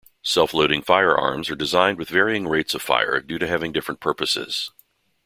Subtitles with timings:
[0.23, 4.71] Self-loading firearms are designed with varying rates of fire due to having different purposes.